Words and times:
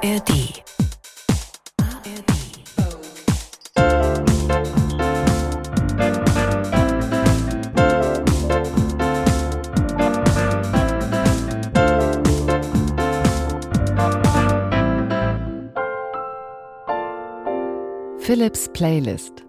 ARD. 0.00 0.62
Philips 18.20 18.68
Playlist 18.68 19.44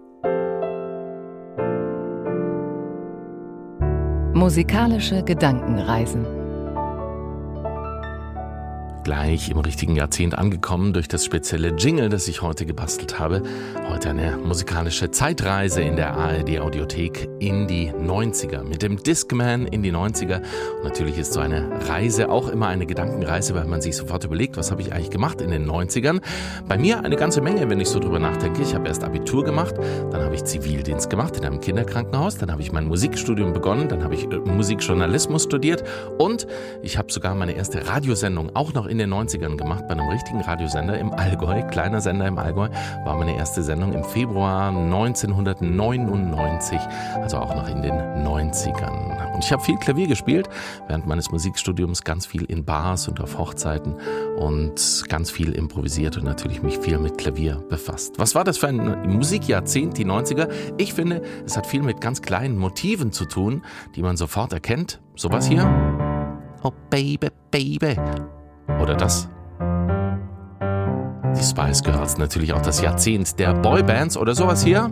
Musikalische 4.32 5.22
Gedankenreisen 5.22 6.39
gleich 9.10 9.50
im 9.50 9.58
richtigen 9.58 9.96
Jahrzehnt 9.96 10.38
angekommen 10.38 10.92
durch 10.92 11.08
das 11.08 11.24
spezielle 11.24 11.70
Jingle, 11.70 12.10
das 12.10 12.28
ich 12.28 12.42
heute 12.42 12.64
gebastelt 12.64 13.18
habe. 13.18 13.42
Heute 13.88 14.10
eine 14.10 14.36
musikalische 14.36 15.10
Zeitreise 15.10 15.82
in 15.82 15.96
der 15.96 16.14
ARD 16.14 16.60
Audiothek 16.60 17.28
in 17.40 17.66
die 17.66 17.90
90er 17.90 18.62
mit 18.62 18.82
dem 18.82 19.02
Discman 19.02 19.66
in 19.66 19.82
die 19.82 19.90
90er. 19.90 20.42
Und 20.76 20.84
natürlich 20.84 21.18
ist 21.18 21.32
so 21.32 21.40
eine 21.40 21.88
Reise 21.88 22.28
auch 22.28 22.46
immer 22.50 22.68
eine 22.68 22.86
Gedankenreise, 22.86 23.52
weil 23.56 23.64
man 23.64 23.80
sich 23.80 23.96
sofort 23.96 24.22
überlegt, 24.22 24.56
was 24.56 24.70
habe 24.70 24.80
ich 24.80 24.92
eigentlich 24.92 25.10
gemacht 25.10 25.40
in 25.40 25.50
den 25.50 25.68
90ern? 25.68 26.20
Bei 26.68 26.78
mir 26.78 27.04
eine 27.04 27.16
ganze 27.16 27.40
Menge, 27.40 27.68
wenn 27.68 27.80
ich 27.80 27.88
so 27.88 27.98
drüber 27.98 28.20
nachdenke. 28.20 28.62
Ich 28.62 28.76
habe 28.76 28.86
erst 28.86 29.02
Abitur 29.02 29.42
gemacht, 29.42 29.74
dann 30.12 30.22
habe 30.22 30.36
ich 30.36 30.44
Zivildienst 30.44 31.10
gemacht 31.10 31.36
in 31.36 31.44
einem 31.44 31.60
Kinderkrankenhaus, 31.60 32.38
dann 32.38 32.52
habe 32.52 32.62
ich 32.62 32.70
mein 32.70 32.86
Musikstudium 32.86 33.52
begonnen, 33.52 33.88
dann 33.88 34.04
habe 34.04 34.14
ich 34.14 34.30
äh, 34.30 34.36
Musikjournalismus 34.36 35.42
studiert 35.42 35.82
und 36.16 36.46
ich 36.82 36.96
habe 36.96 37.10
sogar 37.10 37.34
meine 37.34 37.56
erste 37.56 37.88
Radiosendung 37.88 38.54
auch 38.54 38.72
noch 38.72 38.86
in 38.86 38.99
den 39.00 39.12
90ern 39.12 39.56
gemacht 39.56 39.86
bei 39.88 39.94
einem 39.94 40.08
richtigen 40.08 40.40
Radiosender 40.40 40.98
im 40.98 41.12
Allgäu. 41.12 41.62
Kleiner 41.68 42.00
Sender 42.00 42.26
im 42.26 42.38
Allgäu 42.38 42.68
war 43.04 43.16
meine 43.16 43.36
erste 43.36 43.62
Sendung 43.62 43.92
im 43.92 44.04
Februar 44.04 44.68
1999, 44.68 46.78
also 47.16 47.38
auch 47.38 47.54
noch 47.54 47.68
in 47.68 47.82
den 47.82 47.94
90ern. 47.94 49.34
Und 49.34 49.44
ich 49.44 49.52
habe 49.52 49.62
viel 49.62 49.78
Klavier 49.78 50.06
gespielt 50.06 50.48
während 50.86 51.06
meines 51.06 51.30
Musikstudiums, 51.30 52.04
ganz 52.04 52.26
viel 52.26 52.44
in 52.44 52.64
Bars 52.64 53.08
und 53.08 53.20
auf 53.20 53.38
Hochzeiten 53.38 53.94
und 54.36 55.04
ganz 55.08 55.30
viel 55.30 55.52
improvisiert 55.52 56.18
und 56.18 56.24
natürlich 56.24 56.62
mich 56.62 56.78
viel 56.78 56.98
mit 56.98 57.16
Klavier 57.16 57.64
befasst. 57.68 58.18
Was 58.18 58.34
war 58.34 58.44
das 58.44 58.58
für 58.58 58.68
ein 58.68 59.08
Musikjahrzehnt, 59.08 59.96
die 59.96 60.04
90er? 60.04 60.50
Ich 60.76 60.92
finde, 60.92 61.22
es 61.46 61.56
hat 61.56 61.66
viel 61.66 61.82
mit 61.82 62.00
ganz 62.00 62.20
kleinen 62.20 62.58
Motiven 62.58 63.12
zu 63.12 63.24
tun, 63.24 63.62
die 63.96 64.02
man 64.02 64.16
sofort 64.16 64.52
erkennt. 64.52 65.00
Sowas 65.16 65.48
hier. 65.48 65.66
Oh 66.62 66.72
Baby, 66.90 67.28
Baby. 67.50 67.96
Oder 68.80 68.94
das? 68.94 69.28
Die 70.50 71.44
Spice 71.44 71.82
Girls, 71.82 72.18
natürlich 72.18 72.52
auch 72.52 72.62
das 72.62 72.82
Jahrzehnt 72.82 73.38
der 73.38 73.54
Boybands 73.54 74.16
oder 74.16 74.34
sowas 74.34 74.62
hier. 74.62 74.90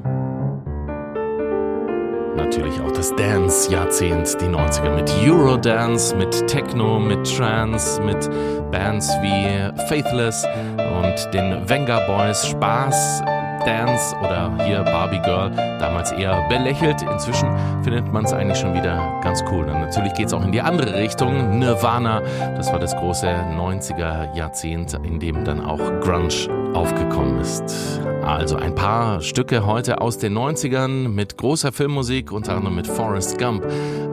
Natürlich 2.36 2.80
auch 2.80 2.92
das 2.92 3.14
Dance-Jahrzehnt, 3.16 4.40
die 4.40 4.46
90er 4.46 4.94
mit 4.94 5.12
Eurodance, 5.22 6.14
mit 6.16 6.46
Techno, 6.46 7.00
mit 7.00 7.36
Trance, 7.36 8.00
mit 8.00 8.30
Bands 8.70 9.10
wie 9.20 9.86
Faithless 9.88 10.46
und 10.76 11.34
den 11.34 11.68
Venga 11.68 11.98
Boys. 12.06 12.46
Spaß, 12.46 13.22
Dance 13.64 14.14
oder 14.20 14.52
hier 14.64 14.82
Barbie 14.82 15.20
Girl, 15.20 15.50
damals 15.78 16.12
eher 16.12 16.46
belächelt. 16.48 17.02
Inzwischen 17.02 17.48
findet 17.82 18.12
man 18.12 18.24
es 18.24 18.32
eigentlich 18.32 18.58
schon 18.58 18.74
wieder 18.74 19.20
ganz 19.22 19.42
cool. 19.50 19.64
Und 19.64 19.80
natürlich 19.80 20.14
geht 20.14 20.26
es 20.26 20.32
auch 20.32 20.44
in 20.44 20.52
die 20.52 20.60
andere 20.60 20.94
Richtung. 20.94 21.58
Nirvana, 21.58 22.20
das 22.56 22.72
war 22.72 22.78
das 22.78 22.96
große 22.96 23.26
90er 23.26 24.34
Jahrzehnt, 24.34 24.94
in 24.94 25.20
dem 25.20 25.44
dann 25.44 25.64
auch 25.64 25.78
Grunge 26.00 26.48
aufgekommen 26.74 27.40
ist. 27.40 28.00
Also 28.24 28.56
ein 28.56 28.74
paar 28.74 29.22
Stücke 29.22 29.64
heute 29.64 30.00
aus 30.00 30.18
den 30.18 30.36
90ern 30.36 31.08
mit 31.08 31.38
großer 31.38 31.72
Filmmusik, 31.72 32.30
unter 32.30 32.56
anderem 32.56 32.76
mit 32.76 32.86
Forrest 32.86 33.38
Gump, 33.38 33.64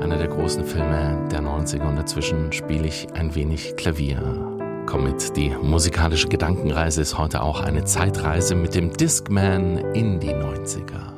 einer 0.01 0.17
der 0.17 0.27
großen 0.27 0.63
Filme 0.63 1.27
der 1.31 1.41
90er. 1.41 1.87
Und 1.87 1.97
dazwischen 1.97 2.51
spiele 2.53 2.87
ich 2.87 3.07
ein 3.13 3.35
wenig 3.35 3.75
Klavier. 3.75 4.54
Komm 4.95 5.03
mit, 5.03 5.35
die 5.35 5.49
musikalische 5.49 6.29
Gedankenreise 6.29 7.01
ist 7.01 7.17
heute 7.17 7.41
auch 7.43 7.59
eine 7.59 7.83
Zeitreise 7.83 8.55
mit 8.55 8.75
dem 8.75 8.93
Discman 8.93 9.77
in 9.93 10.21
die 10.21 10.29
90er. 10.29 11.14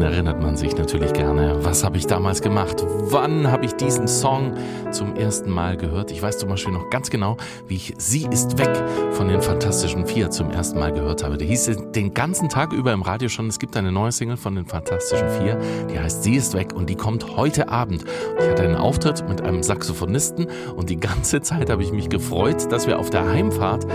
Außen 0.00 0.14
erinnert 0.14 0.40
man 0.40 0.56
sich 0.56 0.74
natürlich 0.76 1.12
gerne. 1.12 1.58
Was 1.62 1.84
habe 1.84 1.98
ich 1.98 2.06
damals 2.06 2.40
gemacht? 2.40 2.86
Wann 2.86 3.50
habe 3.50 3.66
ich 3.66 3.74
diesen 3.74 4.08
Song 4.08 4.54
zum 4.92 5.14
ersten 5.14 5.50
Mal 5.50 5.76
gehört? 5.76 6.10
Ich 6.10 6.22
weiß 6.22 6.38
zum 6.38 6.48
Beispiel 6.48 6.72
noch 6.72 6.88
ganz 6.88 7.10
genau, 7.10 7.36
wie 7.68 7.74
ich 7.74 7.94
Sie 7.98 8.26
ist 8.30 8.56
weg 8.56 8.70
von 9.10 9.28
den 9.28 9.42
Fantastischen 9.42 10.06
Vier 10.06 10.30
zum 10.30 10.50
ersten 10.50 10.78
Mal 10.78 10.92
gehört 10.92 11.22
habe. 11.22 11.36
Der 11.36 11.46
hieß 11.46 11.70
den 11.94 12.14
ganzen 12.14 12.48
Tag 12.48 12.72
über 12.72 12.94
im 12.94 13.02
Radio 13.02 13.28
schon. 13.28 13.48
Es 13.48 13.58
gibt 13.58 13.76
eine 13.76 13.92
neue 13.92 14.10
Single 14.10 14.38
von 14.38 14.54
den 14.54 14.64
Fantastischen 14.64 15.28
Vier, 15.28 15.58
die 15.92 15.98
heißt 15.98 16.22
Sie 16.22 16.36
ist 16.36 16.54
weg 16.54 16.72
und 16.72 16.88
die 16.88 16.96
kommt 16.96 17.36
heute 17.36 17.68
Abend. 17.68 18.04
Ich 18.38 18.48
hatte 18.48 18.62
einen 18.62 18.76
Auftritt 18.76 19.28
mit 19.28 19.42
einem 19.42 19.62
Saxophonisten 19.62 20.46
und 20.76 20.88
die 20.88 20.98
ganze 20.98 21.42
Zeit 21.42 21.68
habe 21.68 21.82
ich 21.82 21.92
mich 21.92 22.08
gefreut, 22.08 22.72
dass 22.72 22.86
wir 22.86 22.98
auf 22.98 23.10
der 23.10 23.28
Heimfahrt 23.28 23.86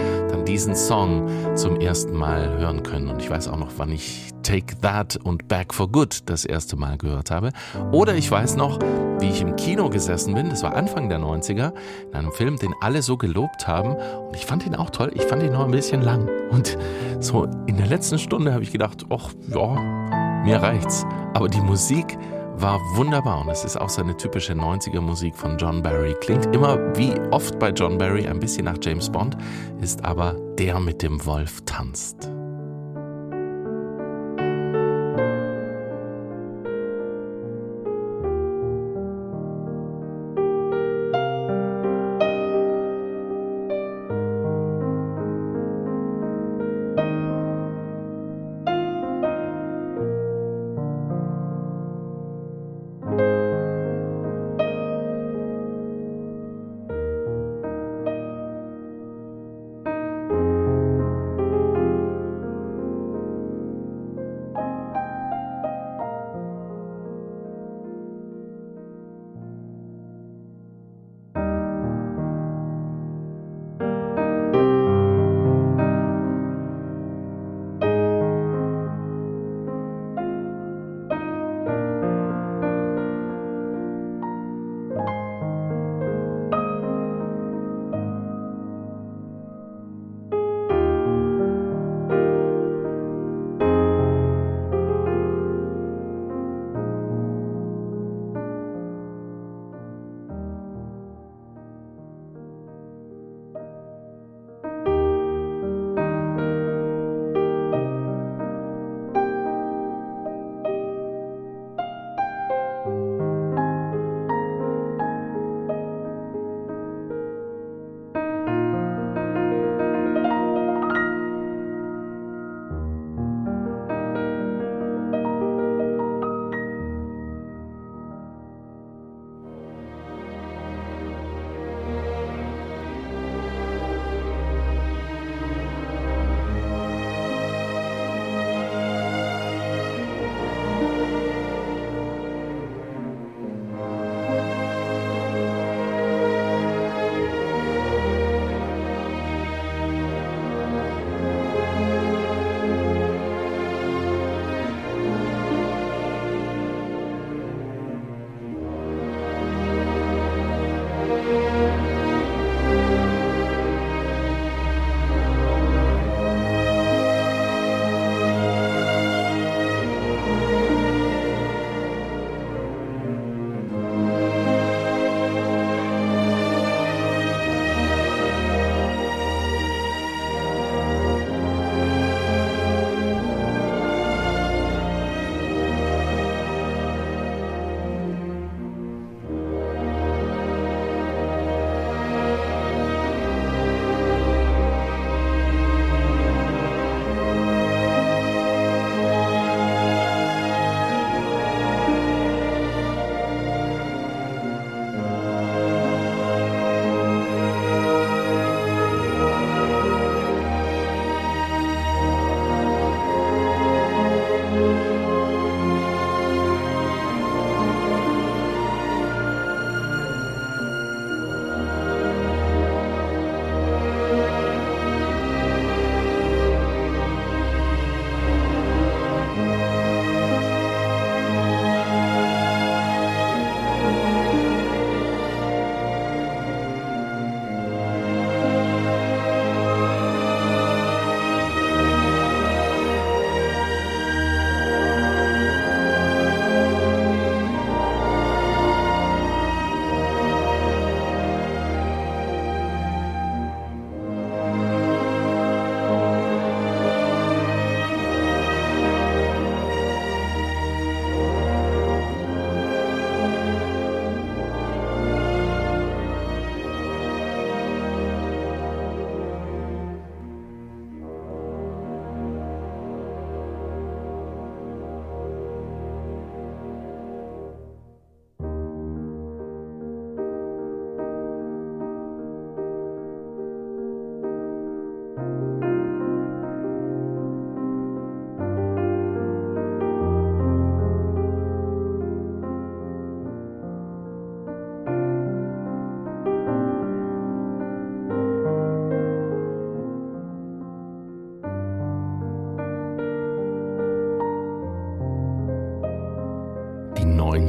diesen 0.45 0.75
Song 0.75 1.27
zum 1.55 1.79
ersten 1.79 2.15
Mal 2.15 2.57
hören 2.57 2.83
können. 2.83 3.09
Und 3.09 3.21
ich 3.21 3.29
weiß 3.29 3.47
auch 3.47 3.57
noch, 3.57 3.71
wann 3.77 3.91
ich 3.91 4.31
Take 4.43 4.79
That 4.81 5.17
und 5.23 5.47
Back 5.47 5.73
for 5.73 5.91
Good 5.91 6.29
das 6.29 6.45
erste 6.45 6.75
Mal 6.75 6.97
gehört 6.97 7.31
habe. 7.31 7.49
Oder 7.91 8.15
ich 8.15 8.29
weiß 8.29 8.57
noch, 8.57 8.79
wie 9.19 9.29
ich 9.29 9.41
im 9.41 9.55
Kino 9.55 9.89
gesessen 9.89 10.35
bin, 10.35 10.49
das 10.49 10.61
war 10.61 10.75
Anfang 10.75 11.09
der 11.09 11.19
90er, 11.19 11.73
in 12.09 12.13
einem 12.13 12.31
Film, 12.31 12.57
den 12.57 12.73
alle 12.79 13.01
so 13.01 13.17
gelobt 13.17 13.67
haben. 13.67 13.95
Und 13.95 14.35
ich 14.35 14.45
fand 14.45 14.65
ihn 14.65 14.75
auch 14.75 14.91
toll, 14.91 15.11
ich 15.15 15.23
fand 15.23 15.41
ihn 15.41 15.53
nur 15.53 15.65
ein 15.65 15.71
bisschen 15.71 16.01
lang. 16.01 16.29
Und 16.51 16.77
so 17.19 17.47
in 17.65 17.77
der 17.77 17.87
letzten 17.87 18.19
Stunde 18.19 18.53
habe 18.53 18.61
ich 18.61 18.71
gedacht, 18.71 19.05
ach 19.09 19.31
ja, 19.47 20.43
mir 20.43 20.61
reicht's. 20.61 21.05
Aber 21.33 21.49
die 21.49 21.61
Musik 21.61 22.17
war 22.61 22.79
wunderbar 22.95 23.41
und 23.41 23.49
es 23.49 23.65
ist 23.65 23.77
auch 23.77 23.89
seine 23.89 24.15
typische 24.15 24.53
90er 24.53 25.01
Musik 25.01 25.35
von 25.35 25.57
John 25.57 25.81
Barry. 25.81 26.15
Klingt 26.21 26.45
immer 26.53 26.77
wie 26.95 27.13
oft 27.31 27.59
bei 27.59 27.69
John 27.69 27.97
Barry 27.97 28.27
ein 28.27 28.39
bisschen 28.39 28.65
nach 28.65 28.77
James 28.81 29.09
Bond, 29.09 29.37
ist 29.81 30.03
aber 30.05 30.35
der 30.57 30.79
mit 30.79 31.01
dem 31.01 31.25
Wolf 31.25 31.61
tanzt. 31.65 32.34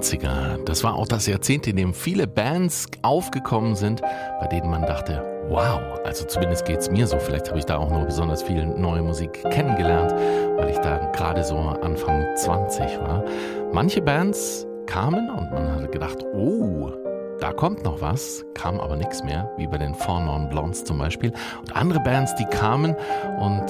90er. 0.06 0.64
Das 0.64 0.84
war 0.84 0.94
auch 0.94 1.08
das 1.08 1.26
Jahrzehnt, 1.26 1.66
in 1.66 1.76
dem 1.76 1.94
viele 1.94 2.26
Bands 2.26 2.86
aufgekommen 3.02 3.74
sind, 3.74 4.02
bei 4.40 4.46
denen 4.46 4.70
man 4.70 4.82
dachte, 4.82 5.22
wow, 5.48 5.80
also 6.04 6.24
zumindest 6.26 6.64
geht 6.64 6.78
es 6.78 6.90
mir 6.90 7.06
so. 7.06 7.18
Vielleicht 7.18 7.48
habe 7.48 7.58
ich 7.58 7.64
da 7.64 7.78
auch 7.78 7.90
nur 7.90 8.04
besonders 8.04 8.42
viel 8.42 8.64
neue 8.66 9.02
Musik 9.02 9.42
kennengelernt, 9.50 10.12
weil 10.56 10.70
ich 10.70 10.78
da 10.78 11.10
gerade 11.12 11.42
so 11.44 11.56
Anfang 11.56 12.24
20 12.36 13.00
war. 13.00 13.24
Manche 13.72 14.00
Bands 14.00 14.66
kamen 14.86 15.28
und 15.30 15.50
man 15.50 15.74
hatte 15.74 15.88
gedacht, 15.88 16.18
oh, 16.34 16.90
da 17.40 17.52
kommt 17.52 17.84
noch 17.84 18.00
was, 18.00 18.44
kam 18.54 18.80
aber 18.80 18.96
nichts 18.96 19.22
mehr, 19.22 19.50
wie 19.56 19.66
bei 19.66 19.78
den 19.78 19.94
Four 19.94 20.20
Non 20.20 20.48
Blondes 20.48 20.84
zum 20.84 20.98
Beispiel. 20.98 21.32
Und 21.60 21.74
andere 21.76 22.00
Bands, 22.00 22.34
die 22.36 22.46
kamen 22.46 22.94
und 23.38 23.66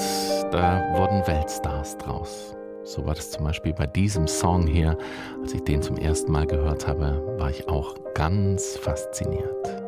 da 0.53 0.85
wurden 0.97 1.27
Weltstars 1.27 1.97
draus. 1.99 2.56
So 2.87 3.05
war 3.05 3.15
das 3.15 3.33
zum 3.33 3.45
Beispiel 3.45 3.75
bei 3.75 3.87
diesem 3.87 4.29
Song 4.29 4.67
hier. 4.67 4.97
Als 5.43 5.53
ich 5.53 5.63
den 5.65 5.83
zum 5.83 5.97
ersten 5.97 6.31
Mal 6.31 6.47
gehört 6.47 6.87
habe, 6.87 7.37
war 7.37 7.51
ich 7.51 7.69
auch 7.69 7.97
ganz 8.15 8.77
fasziniert. 8.77 9.86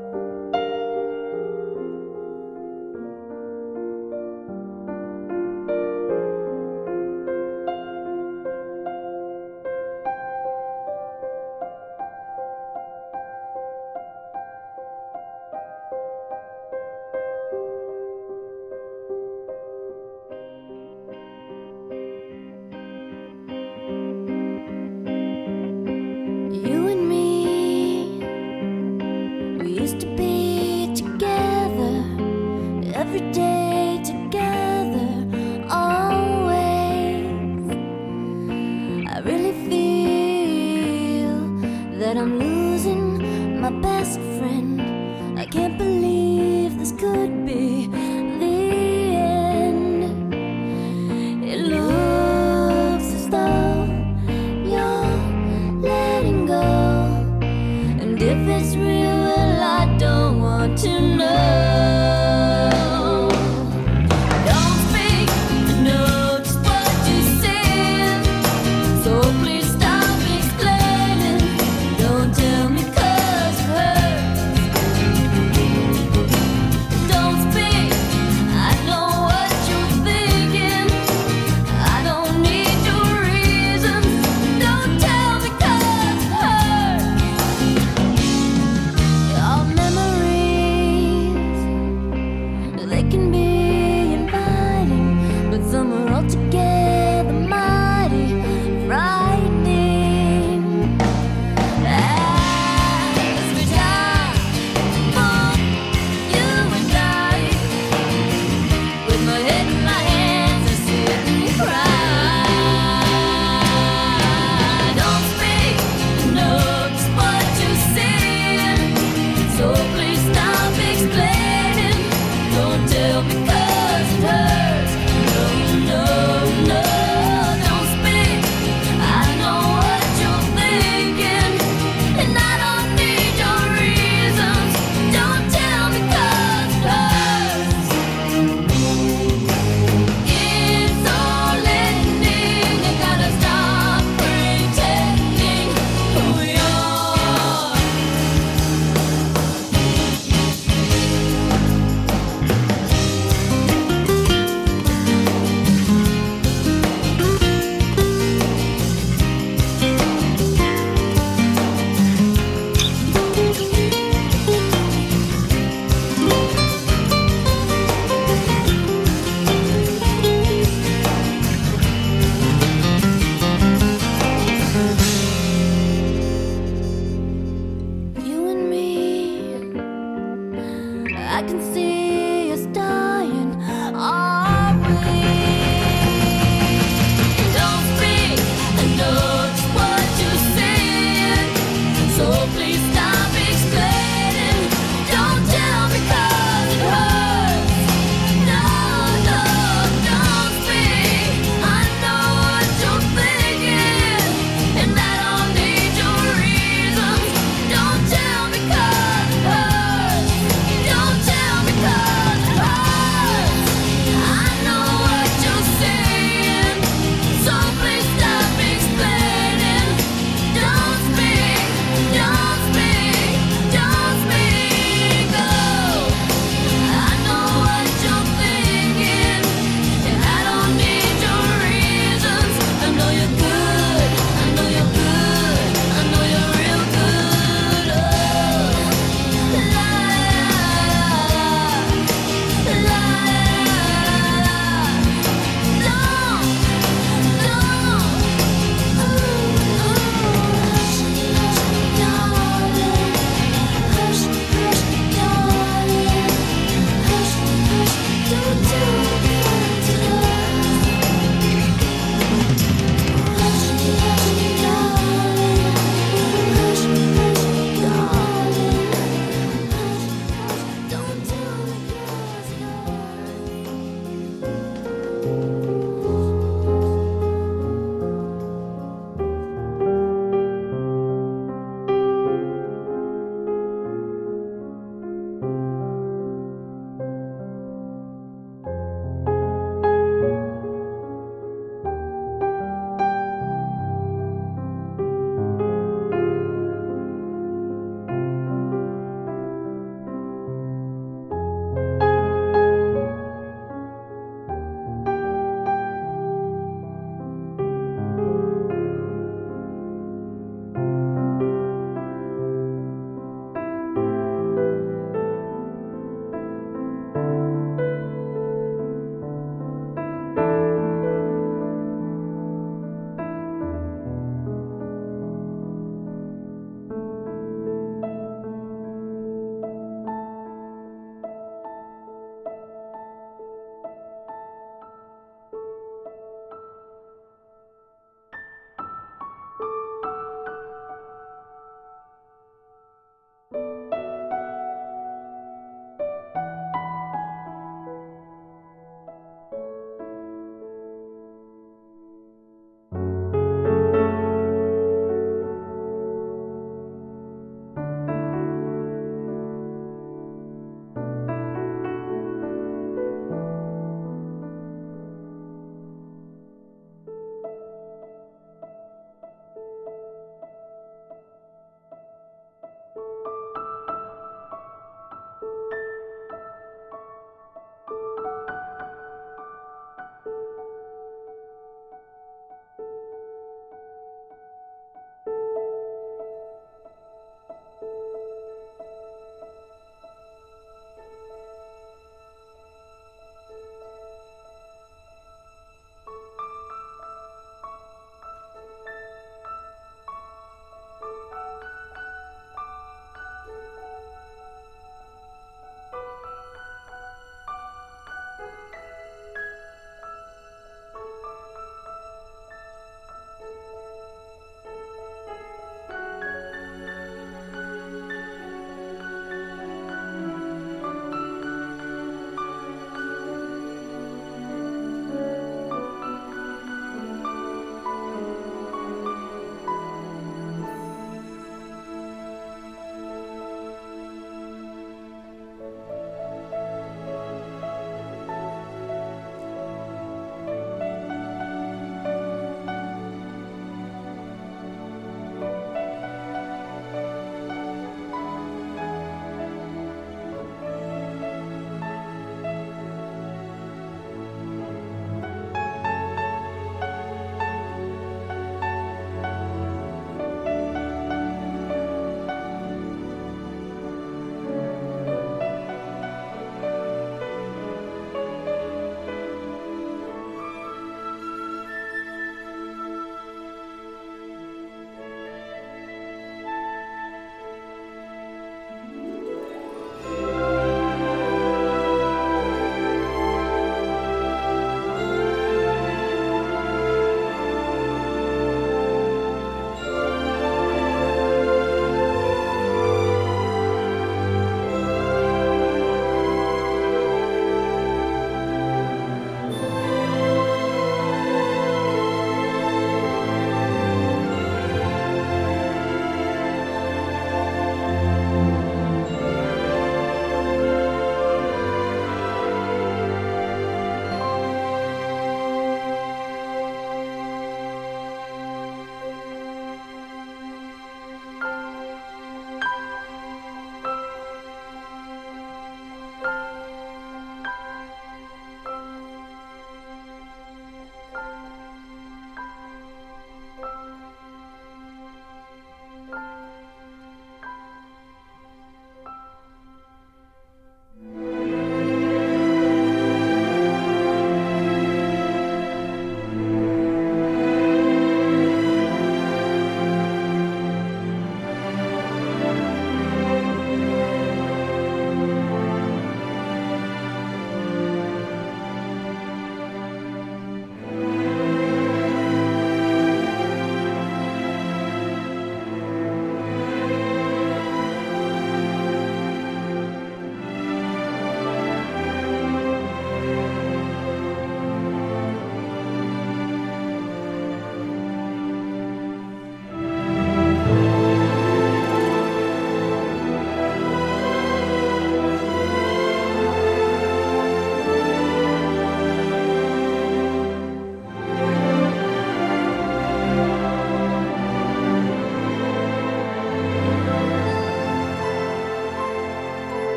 they 92.99 93.09
can 93.11 93.31
be 93.31 93.38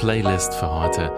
Playlist 0.00 0.54
für 0.54 0.80
heute 0.80 1.12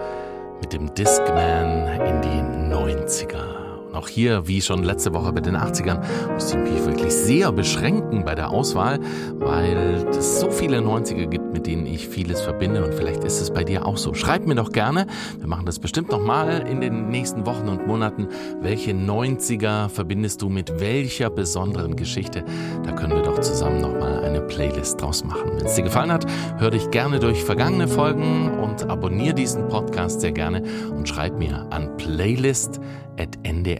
mit 0.59 0.73
dem 0.73 0.93
Discman 0.93 1.87
in 2.05 2.21
die 2.21 2.73
90er. 2.75 3.62
Auch 3.93 4.07
hier, 4.07 4.47
wie 4.47 4.61
schon 4.61 4.83
letzte 4.83 5.13
Woche 5.13 5.31
bei 5.31 5.41
den 5.41 5.55
80ern, 5.55 6.01
musste 6.33 6.57
ich 6.57 6.71
mich 6.71 6.85
wirklich 6.85 7.13
sehr 7.13 7.51
beschränken 7.51 8.25
bei 8.25 8.33
der 8.33 8.49
Auswahl, 8.49 8.99
weil 9.35 10.07
es 10.09 10.39
so 10.39 10.49
viele 10.49 10.79
90er 10.79 11.27
gibt, 11.27 11.53
mit 11.53 11.67
denen 11.67 11.85
ich 11.85 12.07
vieles 12.07 12.41
verbinde 12.41 12.83
und 12.83 12.93
vielleicht 12.95 13.23
ist 13.23 13.39
es 13.39 13.51
bei 13.51 13.63
dir 13.63 13.85
auch 13.85 13.97
so. 13.97 14.13
Schreib 14.15 14.47
mir 14.47 14.55
doch 14.55 14.71
gerne, 14.71 15.05
wir 15.37 15.47
machen 15.47 15.65
das 15.65 15.77
bestimmt 15.77 16.11
nochmal 16.11 16.65
in 16.67 16.81
den 16.81 17.09
nächsten 17.09 17.45
Wochen 17.45 17.67
und 17.67 17.85
Monaten, 17.85 18.27
welche 18.61 18.91
90er 18.91 19.89
verbindest 19.89 20.41
du 20.41 20.49
mit 20.49 20.79
welcher 20.79 21.29
besonderen 21.29 21.95
Geschichte? 21.95 22.43
Da 22.83 22.91
können 22.93 23.13
wir 23.13 23.21
doch 23.21 23.39
zusammen 23.41 23.79
nochmal 23.81 24.23
eine 24.23 24.41
Playlist 24.41 25.01
draus 25.01 25.23
machen. 25.23 25.51
Wenn 25.57 25.65
es 25.67 25.75
dir 25.75 25.83
gefallen 25.83 26.11
hat, 26.11 26.25
hör 26.57 26.71
dich 26.71 26.89
gerne 26.89 27.19
durch 27.19 27.43
vergangene 27.43 27.87
Folgen 27.87 28.57
und 28.57 28.89
abonniere 28.89 29.35
diesen 29.35 29.67
Podcast 29.67 30.21
sehr 30.21 30.31
gerne 30.31 30.63
und 30.95 31.07
schreib 31.07 31.37
mir 31.37 31.67
an 31.69 31.95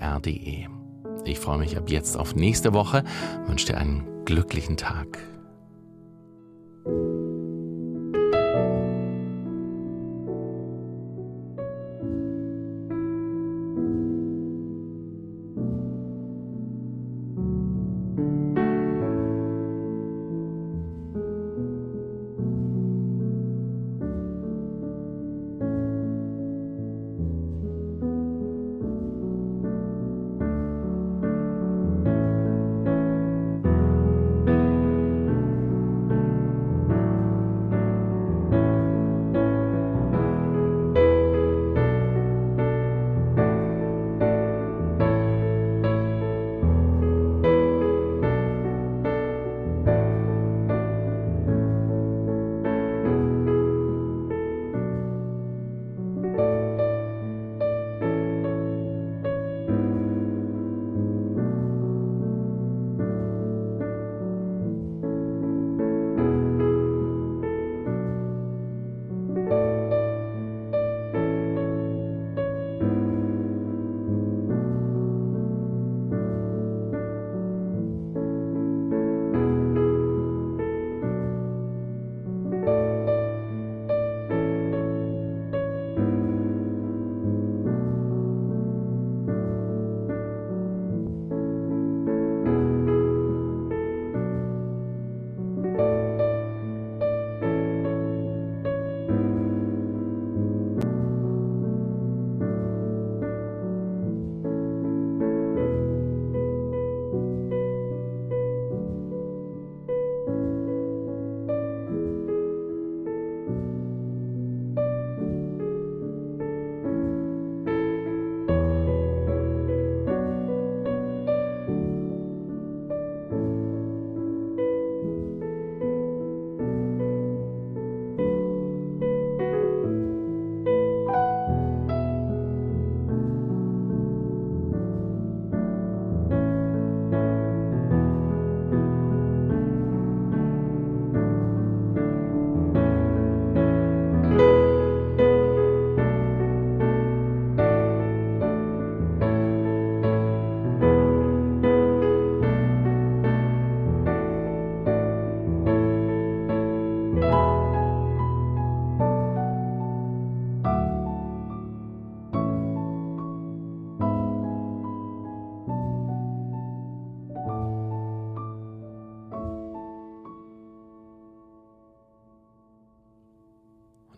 playlist.ndr.de. 0.04 0.68
Ich 1.26 1.40
freue 1.40 1.60
mich 1.60 1.78
ab 1.78 1.90
jetzt 1.90 2.18
auf 2.18 2.36
nächste 2.36 2.74
Woche, 2.74 3.04
wünsche 3.48 3.68
dir 3.68 3.78
einen 3.78 4.26
glücklichen 4.26 4.78
Tag. 4.78 5.20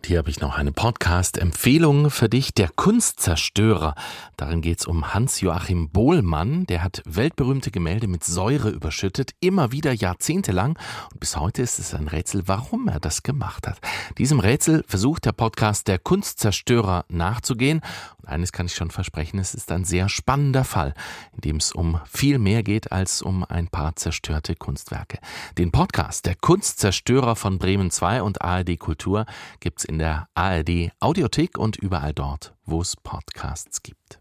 Hier 0.06 0.18
habe 0.18 0.30
ich 0.30 0.40
noch 0.40 0.56
eine 0.56 0.70
Podcast-Empfehlung 0.70 2.10
für 2.10 2.28
dich, 2.28 2.54
Der 2.54 2.68
Kunstzerstörer. 2.68 3.96
Darin 4.36 4.60
geht 4.60 4.78
es 4.78 4.86
um 4.86 5.12
Hans-Joachim 5.12 5.90
Bohlmann. 5.90 6.64
Der 6.66 6.84
hat 6.84 7.02
weltberühmte 7.06 7.72
Gemälde 7.72 8.06
mit 8.06 8.22
Säure 8.22 8.70
überschüttet, 8.70 9.32
immer 9.40 9.72
wieder 9.72 9.92
jahrzehntelang. 9.92 10.78
Und 11.12 11.20
bis 11.20 11.36
heute 11.36 11.62
ist 11.62 11.80
es 11.80 11.92
ein 11.92 12.06
Rätsel, 12.06 12.44
warum 12.46 12.86
er 12.86 13.00
das 13.00 13.24
gemacht 13.24 13.66
hat. 13.66 13.80
Diesem 14.16 14.38
Rätsel 14.38 14.84
versucht 14.86 15.24
der 15.24 15.32
Podcast 15.32 15.88
Der 15.88 15.98
Kunstzerstörer 15.98 17.04
nachzugehen. 17.08 17.80
Und 18.18 18.28
eines 18.28 18.52
kann 18.52 18.66
ich 18.66 18.74
schon 18.74 18.92
versprechen, 18.92 19.40
es 19.40 19.54
ist 19.54 19.72
ein 19.72 19.84
sehr 19.84 20.08
spannender 20.08 20.64
Fall, 20.64 20.94
in 21.34 21.40
dem 21.40 21.56
es 21.56 21.72
um 21.72 22.00
viel 22.06 22.38
mehr 22.38 22.62
geht 22.62 22.92
als 22.92 23.22
um 23.22 23.42
ein 23.42 23.66
paar 23.66 23.96
zerstörte 23.96 24.54
Kunstwerke. 24.54 25.18
Den 25.58 25.72
Podcast 25.72 26.26
Der 26.26 26.36
Kunstzerstörer 26.36 27.34
von 27.34 27.58
Bremen 27.58 27.90
2 27.90 28.22
und 28.22 28.42
ARD 28.42 28.78
Kultur 28.78 29.26
gibt's 29.58 29.84
in 29.96 30.00
der 30.00 30.28
ARD 30.34 30.90
Audiothek 31.00 31.56
und 31.56 31.76
überall 31.78 32.12
dort, 32.12 32.54
wo 32.66 32.82
es 32.82 32.96
Podcasts 32.96 33.82
gibt. 33.82 34.20